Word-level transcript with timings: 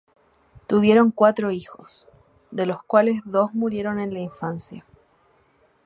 Tuvieron 0.65 1.11
cuatro 1.11 1.51
hijos, 1.51 2.07
de 2.49 2.65
los 2.65 2.81
cuales 2.81 3.21
dos 3.23 3.53
murieron 3.53 3.99
en 3.99 4.15
la 4.15 4.19
infancia. 4.19 4.83